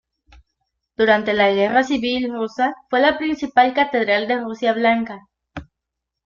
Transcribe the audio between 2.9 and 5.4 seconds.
la principal catedral de Rusia Blanca.